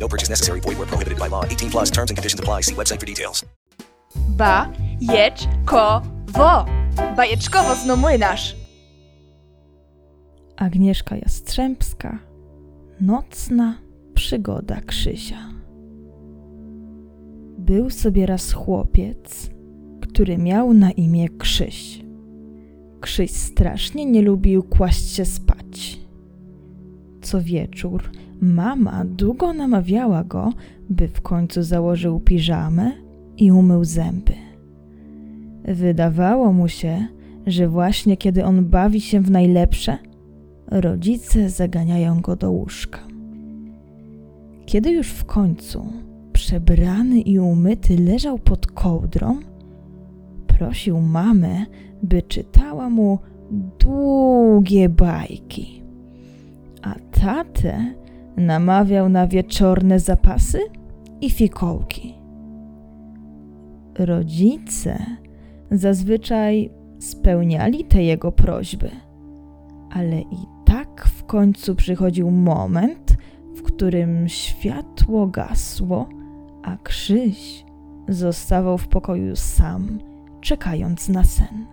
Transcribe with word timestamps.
No 0.00 0.08
purchase 0.08 0.30
necessary. 0.30 0.60
Void 0.60 0.78
where 0.78 0.86
prohibited 0.86 1.18
by 1.18 1.28
law. 1.28 1.44
18 1.44 1.70
plus 1.70 1.90
terms 1.90 2.10
and 2.10 2.16
conditions 2.16 2.40
apply. 2.40 2.62
See 2.62 2.74
website 2.74 3.00
for 3.00 3.06
details. 3.06 3.44
Bajeczkowo. 4.36 6.04
Bajeczkowo 7.16 7.74
zno 7.74 7.96
młynarz. 7.96 8.56
Agnieszka 10.56 11.16
Jastrzębska 11.16 12.18
Nocna 13.00 13.78
przygoda 14.14 14.80
Krzysia 14.80 15.50
Był 17.58 17.90
sobie 17.90 18.26
raz 18.26 18.52
chłopiec, 18.52 19.50
który 20.00 20.38
miał 20.38 20.74
na 20.74 20.90
imię 20.90 21.28
Krzyś. 21.28 22.00
Krzyś 23.00 23.30
strasznie 23.30 24.06
nie 24.06 24.22
lubił 24.22 24.62
kłaść 24.62 25.14
się 25.14 25.24
spać. 25.24 25.99
Co 27.30 27.40
wieczór 27.40 28.10
mama 28.40 29.04
długo 29.04 29.52
namawiała 29.52 30.24
go, 30.24 30.52
by 30.88 31.08
w 31.08 31.20
końcu 31.20 31.62
założył 31.62 32.20
piżamę 32.20 32.92
i 33.36 33.52
umył 33.52 33.84
zęby. 33.84 34.32
Wydawało 35.64 36.52
mu 36.52 36.68
się, 36.68 37.06
że 37.46 37.68
właśnie 37.68 38.16
kiedy 38.16 38.44
on 38.44 38.64
bawi 38.64 39.00
się 39.00 39.20
w 39.20 39.30
najlepsze, 39.30 39.98
rodzice 40.66 41.50
zaganiają 41.50 42.20
go 42.20 42.36
do 42.36 42.50
łóżka. 42.50 42.98
Kiedy 44.66 44.90
już 44.90 45.08
w 45.08 45.24
końcu 45.24 45.86
przebrany 46.32 47.20
i 47.20 47.38
umyty 47.38 47.96
leżał 47.96 48.38
pod 48.38 48.66
kołdrą, 48.66 49.38
prosił 50.46 51.00
mamę, 51.00 51.66
by 52.02 52.22
czytała 52.22 52.90
mu 52.90 53.18
długie 53.78 54.88
bajki, 54.88 55.79
a 56.82 56.94
tatę 57.20 57.94
namawiał 58.36 59.08
na 59.08 59.26
wieczorne 59.26 60.00
zapasy 60.00 60.58
i 61.20 61.30
fikołki. 61.30 62.14
Rodzice 63.98 64.98
zazwyczaj 65.70 66.70
spełniali 66.98 67.84
te 67.84 68.02
jego 68.02 68.32
prośby, 68.32 68.90
ale 69.90 70.20
i 70.20 70.46
tak 70.64 71.04
w 71.04 71.24
końcu 71.24 71.74
przychodził 71.74 72.30
moment, 72.30 73.16
w 73.56 73.62
którym 73.62 74.28
światło 74.28 75.26
gasło, 75.26 76.08
a 76.62 76.76
Krzyś 76.76 77.64
zostawał 78.08 78.78
w 78.78 78.88
pokoju 78.88 79.36
sam, 79.36 79.98
czekając 80.40 81.08
na 81.08 81.24
sen, 81.24 81.66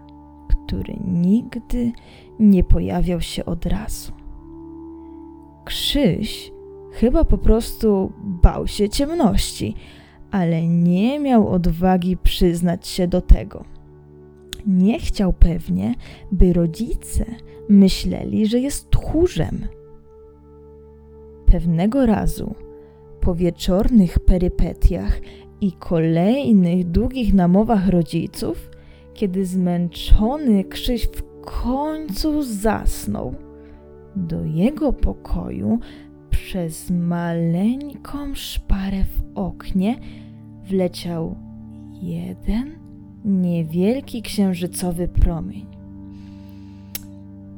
który 0.49 0.93
nigdy 1.07 1.91
nie 2.39 2.63
pojawiał 2.63 3.21
się 3.21 3.45
od 3.45 3.65
razu. 3.65 4.16
Krzyś 5.67 6.51
chyba 6.91 7.23
po 7.23 7.37
prostu 7.37 8.11
bał 8.23 8.67
się 8.67 8.89
ciemności, 8.89 9.75
ale 10.31 10.67
nie 10.67 11.19
miał 11.19 11.47
odwagi 11.47 12.17
przyznać 12.17 12.87
się 12.87 13.07
do 13.07 13.21
tego. 13.21 13.63
Nie 14.67 14.99
chciał 14.99 15.33
pewnie, 15.33 15.95
by 16.31 16.53
rodzice 16.53 17.25
myśleli, 17.69 18.47
że 18.47 18.59
jest 18.59 18.91
tchórzem. 18.91 19.67
Pewnego 21.45 22.05
razu, 22.05 22.55
po 23.21 23.35
wieczornych 23.35 24.19
perypetiach 24.19 25.19
i 25.61 25.71
kolejnych 25.71 26.91
długich 26.91 27.33
namowach 27.33 27.87
rodziców, 27.87 28.69
kiedy 29.13 29.45
zmęczony 29.45 30.63
Krzyś 30.63 31.07
w 31.07 31.23
końcu 31.41 32.43
zasnął, 32.43 33.46
do 34.17 34.45
jego 34.45 34.93
pokoju 34.93 35.79
przez 36.29 36.89
maleńką 36.89 38.35
szparę 38.35 39.03
w 39.03 39.37
oknie 39.37 39.95
wleciał 40.69 41.35
jeden 42.01 42.71
niewielki 43.25 44.21
księżycowy 44.21 45.07
promień. 45.07 45.65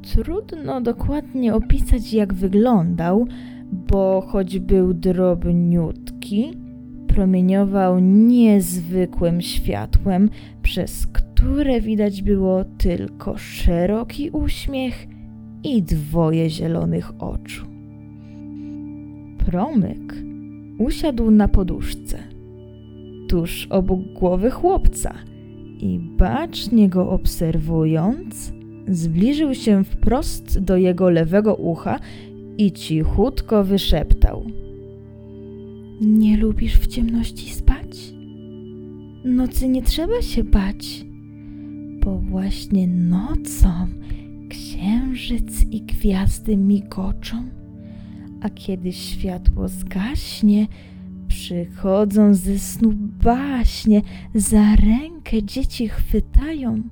Trudno 0.01 0.81
dokładnie 0.81 1.55
opisać, 1.55 2.13
jak 2.13 2.33
wyglądał, 2.33 3.27
bo 3.71 4.21
choć 4.27 4.59
był 4.59 4.93
drobniutki, 4.93 6.53
promieniował 7.07 7.99
niezwykłym 7.99 9.41
światłem, 9.41 10.29
przez 10.61 11.07
które 11.07 11.81
widać 11.81 12.21
było 12.21 12.63
tylko 12.77 13.37
szeroki 13.37 14.29
uśmiech 14.29 15.07
i 15.63 15.83
dwoje 15.83 16.49
zielonych 16.49 17.11
oczu. 17.19 17.65
Promyk 19.37 20.15
usiadł 20.77 21.31
na 21.31 21.47
poduszce, 21.47 22.17
tuż 23.27 23.67
obok 23.69 23.99
głowy 23.99 24.51
chłopca 24.51 25.13
i 25.79 25.99
bacznie 26.17 26.89
go 26.89 27.09
obserwując, 27.09 28.53
zbliżył 28.87 29.53
się 29.53 29.83
wprost 29.83 30.59
do 30.59 30.77
jego 30.77 31.09
lewego 31.09 31.55
ucha 31.55 31.99
i 32.57 32.71
cichutko 32.71 33.63
wyszeptał. 33.63 34.45
Nie 36.01 36.37
lubisz 36.37 36.75
w 36.75 36.87
ciemności 36.87 37.49
spać? 37.49 38.13
Nocy 39.25 39.67
nie 39.67 39.81
trzeba 39.81 40.21
się 40.21 40.43
bać, 40.43 41.05
bo 42.03 42.17
właśnie 42.17 42.87
nocą 42.87 43.69
księżyc 44.49 45.63
i 45.71 45.81
gwiazdy 45.81 46.57
migoczą, 46.57 47.49
a 48.41 48.49
kiedy 48.49 48.93
światło 48.93 49.67
zgaśnie, 49.67 50.67
przychodzą 51.27 52.33
ze 52.33 52.59
snu 52.59 52.91
baśnie, 53.23 54.01
za 54.35 54.75
rękę 54.75 55.43
dzieci 55.43 55.87
chwytają, 55.87 56.83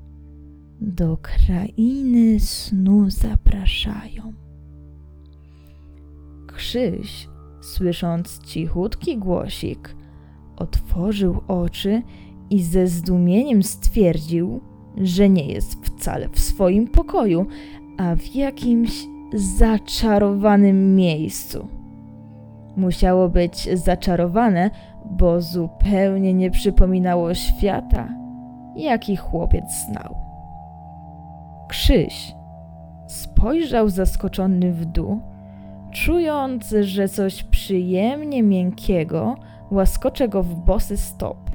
do 0.82 1.18
krainy 1.18 2.40
snu 2.40 3.10
zapraszają. 3.10 4.34
Krzyś, 6.48 7.28
słysząc 7.62 8.40
cichutki 8.46 9.18
głosik, 9.18 9.96
otworzył 10.56 11.42
oczy 11.48 12.02
i 12.50 12.64
ze 12.64 12.88
zdumieniem 12.88 13.64
stwierdził, 13.64 14.62
że 15.02 15.30
nie 15.30 15.46
jest 15.46 15.86
wcale 15.86 16.30
w 16.30 16.40
swoim 16.40 16.88
pokoju, 16.88 17.46
a 17.98 18.16
w 18.16 18.36
jakimś 18.36 19.08
zaczarowanym 19.34 20.96
miejscu. 20.96 21.68
Musiało 22.78 23.30
być 23.30 23.70
zaczarowane, 23.80 24.70
bo 25.06 25.42
zupełnie 25.42 26.34
nie 26.34 26.52
przypominało 26.52 27.34
świata, 27.34 28.10
jaki 28.76 29.16
chłopiec 29.16 29.66
znał. 29.86 30.16
Krzyś 31.68 32.36
spojrzał 33.08 33.90
zaskoczony 33.90 34.74
w 34.74 34.86
dół, 34.86 35.20
czując, 35.92 36.76
że 36.82 37.08
coś 37.08 37.44
przyjemnie 37.44 38.44
miękkiego 38.44 39.36
łaskocze 39.72 40.30
go 40.30 40.44
w 40.44 40.56
bosy 40.56 40.98
stopy. 40.98 41.52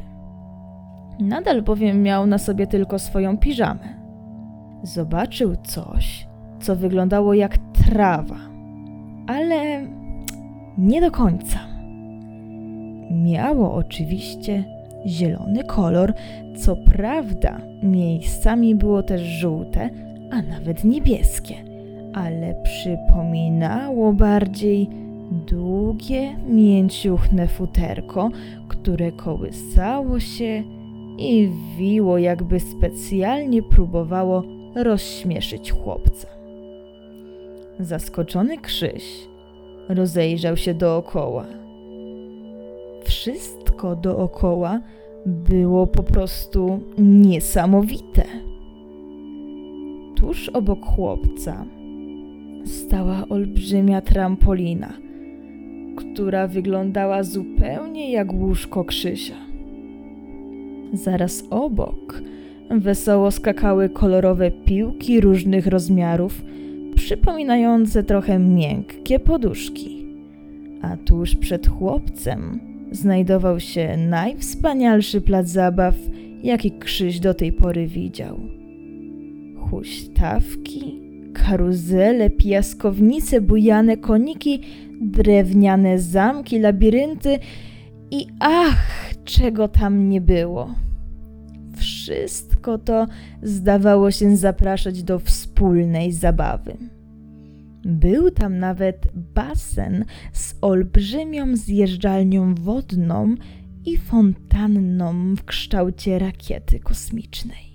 Nadal 1.23 1.63
bowiem 1.63 2.03
miał 2.03 2.27
na 2.27 2.39
sobie 2.39 2.67
tylko 2.67 2.99
swoją 2.99 3.39
piżamę. 3.39 4.03
Zobaczył 4.83 5.57
coś, 5.57 6.27
co 6.61 6.77
wyglądało 6.77 7.35
jak 7.35 7.59
trawa, 7.59 8.39
ale 9.27 9.87
nie 10.79 11.01
do 11.01 11.11
końca. 11.11 11.59
Miało 13.11 13.75
oczywiście 13.75 14.65
zielony 15.07 15.65
kolor, 15.65 16.15
co 16.57 16.77
prawda 16.77 17.61
miejscami 17.83 18.75
było 18.75 19.03
też 19.03 19.23
żółte, 19.23 19.91
a 20.31 20.43
nawet 20.43 20.85
niebieskie, 20.85 21.55
ale 22.15 22.63
przypominało 22.63 24.13
bardziej 24.13 24.89
długie, 25.47 26.37
mięciuchne 26.49 27.49
futerko, 27.49 28.31
które 28.69 29.13
kołysało 29.13 30.21
się 30.21 30.82
i 31.19 31.51
wiło, 31.77 32.19
jakby 32.19 32.61
specjalnie 32.61 33.63
próbowało 33.63 34.43
rozśmieszyć 34.75 35.73
chłopca. 35.73 36.29
Zaskoczony 37.81 38.59
Krzyś 38.59 39.29
rozejrzał 39.89 40.57
się 40.57 40.75
dookoła. 40.75 41.47
Wszystko 43.05 43.97
dookoła 43.97 44.81
było 45.27 45.87
po 45.87 46.03
prostu 46.03 46.81
niesamowite. 46.99 48.25
Tuż 50.17 50.49
obok 50.49 50.87
chłopca 50.87 51.65
stała 52.65 53.29
olbrzymia 53.29 54.01
trampolina, 54.01 54.93
która 55.97 56.47
wyglądała 56.47 57.23
zupełnie 57.23 58.13
jak 58.13 58.33
łóżko 58.33 58.85
Krzysia. 58.85 59.52
Zaraz 60.93 61.45
obok 61.51 62.23
wesoło 62.71 63.31
skakały 63.31 63.89
kolorowe 63.89 64.51
piłki 64.51 65.21
różnych 65.21 65.67
rozmiarów, 65.67 66.43
przypominające 66.95 68.03
trochę 68.03 68.39
miękkie 68.39 69.19
poduszki. 69.19 70.07
A 70.83 70.97
tuż 70.97 71.37
przed 71.37 71.67
chłopcem 71.67 72.61
znajdował 72.91 73.61
się 73.61 73.97
najwspanialszy 73.97 75.21
plac 75.21 75.49
zabaw, 75.49 75.95
jaki 76.43 76.71
Krzyś 76.71 77.21
do 77.21 77.35
tej 77.35 77.53
pory 77.53 77.87
widział. 77.87 78.41
Huśtawki, 79.57 81.01
karuzele, 81.35 82.31
piaskownice, 82.31 83.41
bujane 83.41 83.97
koniki, 83.97 84.61
drewniane 85.01 85.99
zamki, 85.99 86.59
labirynty 86.59 87.39
i 88.11 88.27
ach, 88.41 89.12
czego 89.25 89.69
tam 89.69 90.09
nie 90.09 90.21
było. 90.21 90.75
Wszystko 91.77 92.79
to 92.79 93.07
zdawało 93.43 94.11
się 94.11 94.37
zapraszać 94.37 95.03
do 95.03 95.19
wspólnej 95.19 96.13
zabawy. 96.13 96.77
Był 97.85 98.31
tam 98.31 98.59
nawet 98.59 99.09
basen 99.15 100.05
z 100.33 100.55
olbrzymią 100.61 101.57
zjeżdżalnią 101.57 102.55
wodną 102.55 103.35
i 103.85 103.97
fontanną 103.97 105.35
w 105.35 105.45
kształcie 105.45 106.19
rakiety 106.19 106.81
kosmicznej. 106.81 107.73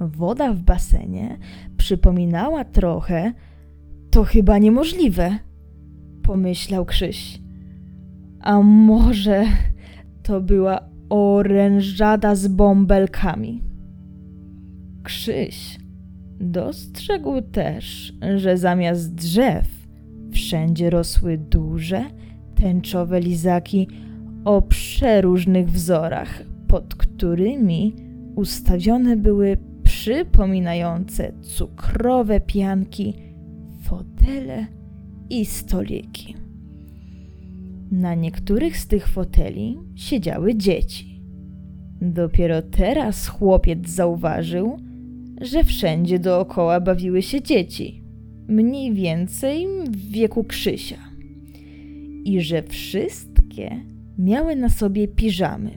Woda 0.00 0.52
w 0.52 0.62
basenie 0.62 1.38
przypominała 1.76 2.64
trochę, 2.64 3.32
to 4.10 4.24
chyba 4.24 4.58
niemożliwe, 4.58 5.38
pomyślał 6.22 6.84
Krzyś. 6.84 7.40
A 8.40 8.60
może 8.62 9.44
to 10.22 10.40
była 10.40 10.80
orężada 11.08 12.34
z 12.34 12.48
bąbelkami? 12.48 13.62
Krzyś 15.02 15.78
dostrzegł 16.40 17.42
też, 17.42 18.12
że 18.36 18.58
zamiast 18.58 19.14
drzew 19.14 19.66
wszędzie 20.32 20.90
rosły 20.90 21.38
duże, 21.38 22.04
tęczowe 22.54 23.20
lizaki 23.20 23.88
o 24.44 24.62
przeróżnych 24.62 25.70
wzorach, 25.70 26.42
pod 26.68 26.94
którymi 26.94 27.94
ustawione 28.36 29.16
były 29.16 29.56
przypominające 29.82 31.32
cukrowe 31.42 32.40
pianki, 32.40 33.14
fotele 33.82 34.66
i 35.30 35.44
stoliki. 35.44 36.41
Na 37.92 38.14
niektórych 38.14 38.78
z 38.78 38.86
tych 38.86 39.08
foteli 39.08 39.78
siedziały 39.94 40.54
dzieci. 40.54 41.22
Dopiero 42.00 42.62
teraz 42.62 43.28
chłopiec 43.28 43.88
zauważył, 43.88 44.76
że 45.40 45.64
wszędzie 45.64 46.18
dookoła 46.18 46.80
bawiły 46.80 47.22
się 47.22 47.42
dzieci, 47.42 48.04
mniej 48.48 48.94
więcej 48.94 49.66
w 49.90 50.10
wieku 50.10 50.44
Krzysia, 50.44 50.98
i 52.24 52.40
że 52.40 52.62
wszystkie 52.62 53.80
miały 54.18 54.56
na 54.56 54.68
sobie 54.68 55.08
piżamy. 55.08 55.70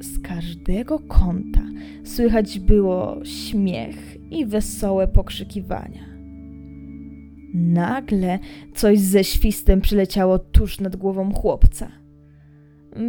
Z 0.00 0.18
każdego 0.22 0.98
kąta 0.98 1.62
słychać 2.04 2.58
było 2.58 3.24
śmiech 3.24 4.16
i 4.30 4.46
wesołe 4.46 5.08
pokrzykiwania. 5.08 6.11
Nagle 7.54 8.38
coś 8.74 8.98
ze 8.98 9.24
świstem 9.24 9.80
przyleciało 9.80 10.38
tuż 10.38 10.80
nad 10.80 10.96
głową 10.96 11.34
chłopca. 11.34 11.88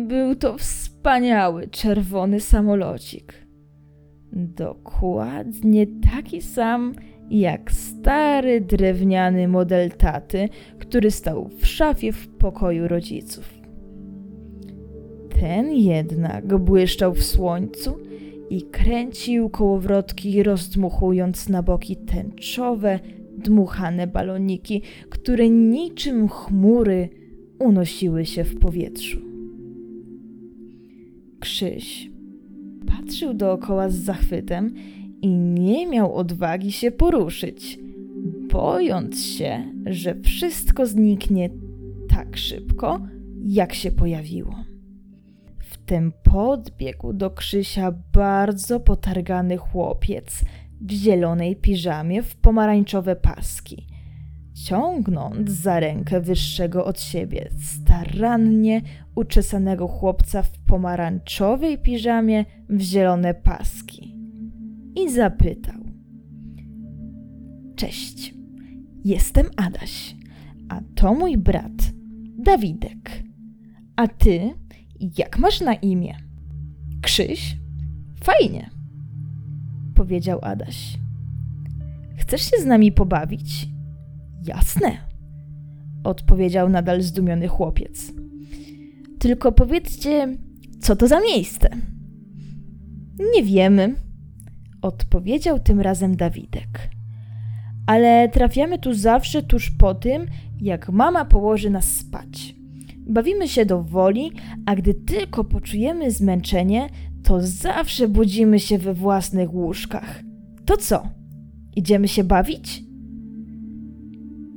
Był 0.07 0.35
to 0.35 0.57
wspaniały 0.57 1.67
czerwony 1.67 2.39
samolocik. 2.39 3.33
Dokładnie 4.33 5.87
taki 6.13 6.41
sam 6.41 6.93
jak 7.29 7.71
stary 7.71 8.61
drewniany 8.61 9.47
model 9.47 9.91
taty, 9.91 10.49
który 10.79 11.11
stał 11.11 11.47
w 11.47 11.67
szafie 11.67 12.11
w 12.11 12.27
pokoju 12.27 12.87
rodziców. 12.87 13.53
Ten 15.39 15.71
jednak 15.71 16.57
błyszczał 16.57 17.13
w 17.13 17.23
słońcu 17.23 17.97
i 18.49 18.61
kręcił 18.61 19.49
kołowrotki, 19.49 20.43
rozdmuchując 20.43 21.49
na 21.49 21.63
boki 21.63 21.95
tęczowe, 21.95 22.99
dmuchane 23.43 24.07
baloniki, 24.07 24.81
które 25.09 25.49
niczym 25.49 26.29
chmury 26.29 27.09
unosiły 27.59 28.25
się 28.25 28.43
w 28.43 28.59
powietrzu. 28.59 29.19
Krzyś 31.39 32.11
patrzył 32.87 33.33
dookoła 33.33 33.89
z 33.89 33.95
zachwytem 33.95 34.73
i 35.21 35.27
nie 35.37 35.87
miał 35.87 36.15
odwagi 36.15 36.71
się 36.71 36.91
poruszyć, 36.91 37.79
bojąc 38.51 39.25
się, 39.25 39.73
że 39.85 40.15
wszystko 40.15 40.85
zniknie 40.85 41.49
tak 42.09 42.37
szybko, 42.37 42.99
jak 43.45 43.73
się 43.73 43.91
pojawiło. 43.91 44.55
Wtem 45.59 46.11
podbiegł 46.23 47.13
do 47.13 47.31
Krzysia 47.31 47.93
bardzo 48.13 48.79
potargany 48.79 49.57
chłopiec 49.57 50.41
zielonej 50.91 51.55
piżamie 51.55 52.23
w 52.23 52.35
pomarańczowe 52.35 53.15
paski, 53.15 53.87
ciągnąc 54.53 55.49
za 55.51 55.79
rękę 55.79 56.21
wyższego 56.21 56.85
od 56.85 57.01
siebie, 57.01 57.49
starannie 57.59 58.81
uczesanego 59.15 59.87
chłopca 59.87 60.43
w 60.43 60.59
pomarańczowej 60.59 61.77
piżamie 61.77 62.45
w 62.69 62.81
zielone 62.81 63.33
paski. 63.33 64.15
I 64.95 65.11
zapytał: 65.11 65.79
Cześć, 67.75 68.33
jestem 69.05 69.45
Adaś, 69.57 70.15
a 70.69 70.81
to 70.95 71.13
mój 71.13 71.37
brat 71.37 71.93
Dawidek. 72.37 73.23
A 73.95 74.07
ty, 74.07 74.53
jak 75.17 75.39
masz 75.39 75.61
na 75.61 75.73
imię? 75.73 76.15
Krzyś? 77.01 77.57
Fajnie, 78.23 78.69
powiedział 80.03 80.39
Adaś. 80.41 80.97
Chcesz 82.17 82.41
się 82.41 82.57
z 82.61 82.65
nami 82.65 82.91
pobawić? 82.91 83.67
Jasne, 84.45 84.97
odpowiedział 86.03 86.69
nadal 86.69 87.01
zdumiony 87.01 87.47
chłopiec. 87.47 88.11
Tylko 89.19 89.51
powiedzcie, 89.51 90.37
co 90.79 90.95
to 90.95 91.07
za 91.07 91.19
miejsce? 91.21 91.69
Nie 93.35 93.43
wiemy, 93.43 93.95
odpowiedział 94.81 95.59
tym 95.59 95.81
razem 95.81 96.15
Dawidek. 96.15 96.89
Ale 97.87 98.29
trafiamy 98.29 98.79
tu 98.79 98.93
zawsze 98.93 99.43
tuż 99.43 99.71
po 99.71 99.95
tym, 99.95 100.25
jak 100.61 100.89
mama 100.89 101.25
położy 101.25 101.69
nas 101.69 101.85
spać. 101.85 102.55
Bawimy 102.97 103.47
się 103.47 103.65
do 103.65 103.83
woli, 103.83 104.31
a 104.65 104.75
gdy 104.75 104.93
tylko 104.93 105.43
poczujemy 105.43 106.11
zmęczenie, 106.11 106.89
to 107.23 107.41
zawsze 107.41 108.07
budzimy 108.07 108.59
się 108.59 108.77
we 108.77 108.93
własnych 108.93 109.53
łóżkach. 109.53 110.23
To 110.65 110.77
co? 110.77 111.03
Idziemy 111.75 112.07
się 112.07 112.23
bawić? 112.23 112.83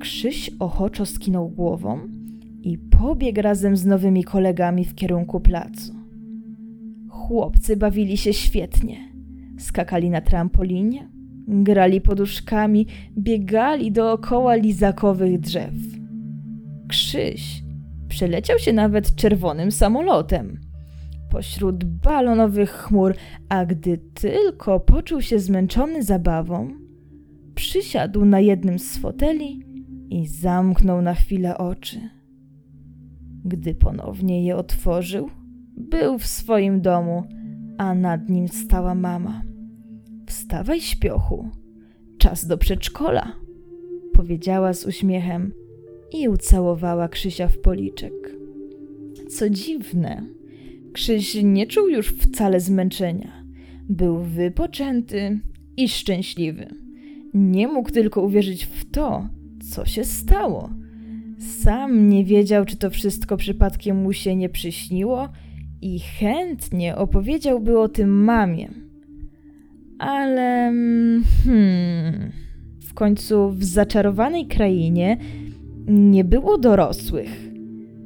Krzyś 0.01 0.51
ochoczo 0.59 1.07
skinął 1.07 1.49
głową 1.49 2.01
i 2.63 2.79
pobiegł 2.79 3.43
razem 3.43 3.77
z 3.77 3.87
nowymi 3.87 4.25
kolegami 4.25 4.85
w 4.85 4.95
kierunku 4.95 5.41
placu. 5.41 5.95
Chłopcy 7.09 7.77
bawili 7.77 8.17
się 8.17 8.33
świetnie. 8.33 8.97
Skakali 9.59 10.11
na 10.11 10.21
trampolinie, 10.21 11.09
grali 11.49 12.01
poduszkami, 12.01 12.87
biegali 13.19 13.93
dookoła 13.93 14.55
lizakowych 14.55 15.41
drzew. 15.41 15.75
Krzyś 16.89 17.63
przeleciał 18.09 18.59
się 18.59 18.73
nawet 18.73 19.15
czerwonym 19.15 19.73
samolotem 19.73 20.66
pośród 21.37 21.85
balonowych 21.85 22.71
chmur, 22.71 23.15
a 23.49 23.67
gdy 23.67 23.99
tylko 23.99 24.81
poczuł 24.81 25.21
się 25.21 25.39
zmęczony 25.39 26.03
zabawą, 26.03 26.69
przysiadł 27.55 28.25
na 28.25 28.41
jednym 28.41 28.79
z 28.79 28.99
foteli 28.99 29.63
i 30.11 30.27
zamknął 30.27 31.03
na 31.03 31.15
chwilę 31.15 31.59
oczy. 31.59 32.01
Gdy 33.45 33.75
ponownie 33.75 34.45
je 34.45 34.57
otworzył, 34.57 35.31
był 35.77 36.19
w 36.19 36.27
swoim 36.27 36.81
domu, 36.81 37.25
a 37.79 37.95
nad 37.95 38.29
nim 38.29 38.49
stała 38.49 38.95
mama. 38.95 39.43
Wstawaj, 40.27 40.81
śpiochu, 40.81 41.49
czas 42.19 42.47
do 42.47 42.59
przedszkola, 42.59 43.33
powiedziała 44.13 44.73
z 44.73 44.87
uśmiechem 44.87 45.53
i 46.13 46.29
ucałowała 46.29 47.09
Krzysia 47.09 47.49
w 47.49 47.59
policzek. 47.59 48.37
Co 49.29 49.51
dziwne, 49.51 50.37
Krzyś 50.97 51.37
nie 51.43 51.67
czuł 51.67 51.89
już 51.89 52.09
wcale 52.09 52.61
zmęczenia. 52.61 53.33
Był 53.89 54.19
wypoczęty 54.19 55.39
i 55.77 55.89
szczęśliwy. 55.89 56.67
Nie 57.35 57.69
mógł 57.69 57.91
tylko 57.91 58.23
uwierzyć 58.23 58.65
w 58.65 58.91
to, 58.91 59.29
co 59.73 59.85
się 59.85 60.05
stało. 60.05 60.71
Sam 61.39 62.09
nie 62.09 62.25
wiedział, 62.25 62.65
czy 62.65 62.77
to 62.77 62.91
wszystko 62.91 63.37
przypadkiem 63.37 63.97
mu 64.03 64.13
się 64.13 64.37
nie 64.37 64.49
przyśniło 64.49 65.29
i 65.83 66.01
chętnie 66.01 66.97
opowiedziałby 66.97 67.79
o 67.79 67.89
tym 67.89 68.25
mamie. 68.25 68.69
Ale 69.99 70.69
mm, 70.69 71.25
hmm, 71.45 72.33
w 72.81 72.95
końcu 72.95 73.51
w 73.51 73.65
zaczarowanej 73.65 74.47
krainie 74.47 75.17
nie 75.89 76.25
było 76.25 76.59
dorosłych, 76.59 77.47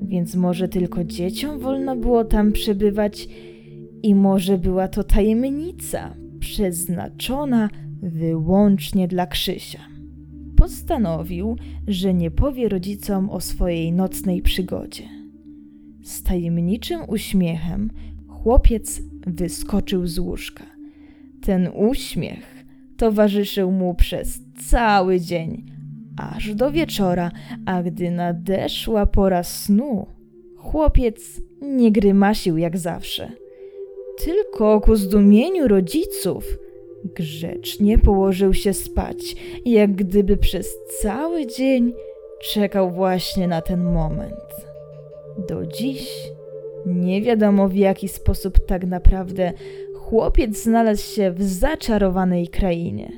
więc 0.02 0.35
może 0.35 0.69
tylko 0.69 1.04
dzieciom 1.04 1.59
wolno 1.59 1.97
było 1.97 2.25
tam 2.25 2.52
przebywać 2.52 3.28
i 4.02 4.14
może 4.14 4.59
była 4.59 4.88
to 4.88 5.04
tajemnica 5.04 6.14
przeznaczona 6.40 7.69
wyłącznie 8.02 9.09
dla 9.09 9.26
Krzysia. 9.26 9.80
Postanowił, 10.57 11.57
że 11.88 12.14
nie 12.14 12.30
powie 12.30 12.69
rodzicom 12.69 13.30
o 13.30 13.40
swojej 13.40 13.92
nocnej 13.92 14.42
przygodzie. 14.42 15.09
Z 16.02 16.23
tajemniczym 16.23 17.00
uśmiechem 17.09 17.90
chłopiec 18.28 19.02
wyskoczył 19.26 20.07
z 20.07 20.19
łóżka. 20.19 20.64
Ten 21.42 21.69
uśmiech 21.75 22.64
towarzyszył 22.97 23.73
mu 23.73 23.95
przez 23.95 24.40
cały 24.69 25.21
dzień, 25.21 25.66
aż 26.17 26.55
do 26.55 26.71
wieczora, 26.71 27.31
a 27.67 27.83
gdy 27.83 28.11
nadeszła 28.11 29.07
pora 29.07 29.43
snu, 29.43 30.07
chłopiec 30.57 31.40
nie 31.62 31.93
grymasił 31.93 32.59
jak 32.59 32.79
zawsze. 32.79 33.33
Tylko 34.25 34.81
ku 34.81 34.97
zdumieniu 34.97 35.69
rodziców 35.69 36.59
grzecznie 37.05 37.99
położył 37.99 38.55
się 38.55 38.73
spać, 38.73 39.37
jak 39.64 39.93
gdyby 39.93 40.37
przez 40.37 40.79
cały 41.02 41.47
dzień 41.47 41.93
czekał 42.43 42.90
właśnie 42.90 43.49
na 43.49 43.62
ten 43.62 43.85
moment. 43.85 44.35
Do 45.49 45.67
dziś 45.67 46.31
nie 46.87 47.23
wiadomo 47.23 47.69
w 47.69 47.75
jaki 47.75 48.09
sposób 48.09 48.67
tak 48.67 48.87
naprawdę 48.87 49.52
chłopiec 49.95 50.62
znalazł 50.62 51.14
się 51.14 51.31
w 51.31 51.43
zaczarowanej 51.43 52.49
krainie. 52.49 53.12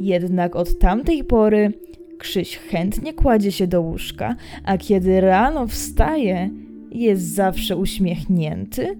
Jednak 0.00 0.56
od 0.56 0.78
tamtej 0.78 1.24
pory 1.24 1.72
Krzyś 2.20 2.56
chętnie 2.56 3.14
kładzie 3.14 3.52
się 3.52 3.66
do 3.66 3.80
łóżka, 3.80 4.36
a 4.64 4.78
kiedy 4.78 5.20
rano 5.20 5.66
wstaje, 5.66 6.50
jest 6.90 7.22
zawsze 7.22 7.76
uśmiechnięty 7.76 8.98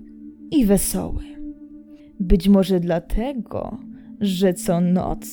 i 0.51 0.67
wesoły. 0.67 1.25
Być 2.21 2.49
może 2.49 2.81
dlatego, 2.81 3.79
że 4.21 4.55
co 4.55 4.81
noc 4.81 5.29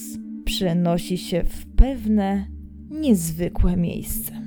przenosi 0.46 1.18
się 1.18 1.44
w 1.44 1.66
pewne 1.66 2.48
niezwykłe 2.90 3.78
miejsce. 3.78 4.47